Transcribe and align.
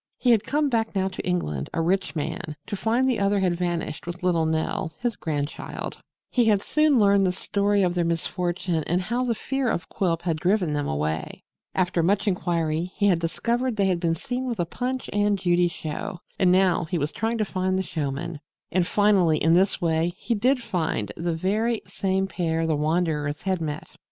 He 0.17 0.31
had 0.31 0.43
come 0.43 0.67
back 0.67 0.95
now 0.95 1.09
to 1.09 1.21
England, 1.23 1.69
a 1.75 1.79
rich 1.83 2.15
man, 2.15 2.55
to 2.65 2.75
find 2.75 3.07
the 3.07 3.19
other 3.19 3.39
had 3.39 3.55
vanished 3.55 4.07
with 4.07 4.23
little 4.23 4.47
Nell, 4.47 4.91
his 4.99 5.15
grandchild. 5.15 5.95
He 6.31 6.45
had 6.45 6.63
soon 6.63 6.97
learned 6.97 7.23
the 7.27 7.31
story 7.31 7.83
of 7.83 7.93
their 7.93 8.03
misfortune 8.03 8.83
and 8.87 8.99
how 8.99 9.23
the 9.23 9.35
fear 9.35 9.69
of 9.69 9.87
Quilp 9.89 10.23
had 10.23 10.37
driven 10.39 10.73
them 10.73 10.87
away. 10.87 11.43
After 11.75 12.01
much 12.01 12.27
inquiry 12.27 12.91
he 12.95 13.05
had 13.05 13.19
discovered 13.19 13.75
they 13.75 13.85
had 13.85 13.99
been 13.99 14.15
seen 14.15 14.47
with 14.47 14.59
a 14.59 14.65
Punch 14.65 15.07
and 15.13 15.37
Judy 15.37 15.67
show 15.67 16.21
and 16.39 16.51
now 16.51 16.85
he 16.85 16.97
was 16.97 17.11
trying 17.11 17.37
to 17.37 17.45
find 17.45 17.77
the 17.77 17.83
showmen. 17.83 18.39
And 18.71 18.87
finally, 18.87 19.37
in 19.37 19.53
this 19.53 19.81
way, 19.81 20.13
he 20.17 20.33
did 20.33 20.63
find 20.63 21.11
the 21.15 21.35
very 21.35 21.83
same 21.85 22.25
pair 22.25 22.65
the 22.65 22.75
wanderers 22.75 23.43
had 23.43 23.61
met! 23.61 23.87